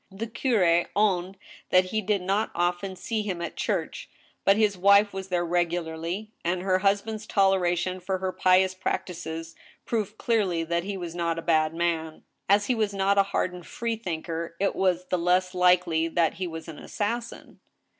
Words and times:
The 0.09 0.25
curi 0.25 0.87
owned 0.95 1.37
that 1.69 1.91
he 1.91 2.01
did 2.01 2.23
not 2.23 2.49
often 2.55 2.95
see 2.95 3.21
him 3.21 3.39
at 3.39 3.55
church, 3.55 4.09
but 4.43 4.57
his 4.57 4.75
wife 4.75 5.13
was 5.13 5.27
there 5.27 5.45
regularly, 5.45 6.31
and 6.43 6.63
her 6.63 6.79
husband's 6.79 7.27
toleration 7.27 7.99
for 7.99 8.17
her 8.17 8.31
pious 8.31 8.73
prac 8.73 9.05
tices 9.05 9.53
proved 9.85 10.17
cleariy 10.17 10.67
that 10.67 10.85
he 10.85 10.97
was 10.97 11.13
not 11.13 11.37
a 11.37 11.43
bad 11.43 11.75
man. 11.75 12.23
As 12.49 12.65
he 12.65 12.73
was 12.73 12.95
not 12.95 13.19
a 13.19 13.23
hardened 13.29 13.67
freethinker, 13.67 14.55
it 14.59 14.75
was 14.75 15.05
the 15.05 15.19
less 15.19 15.53
likely 15.53 16.07
that 16.07 16.33
he 16.41 16.47
was 16.47 16.67
an 16.67 16.79
assassin. 16.79 17.59